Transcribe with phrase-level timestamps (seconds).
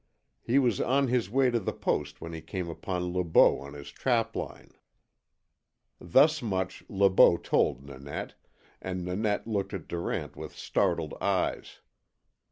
[0.41, 3.73] He was on his way to the Post when he came upon Le Beau on
[3.75, 4.71] his trapline.
[5.99, 8.33] Thus much Le Beau told Nanette,
[8.81, 11.81] and Nanette looked at Durant with startled eyes.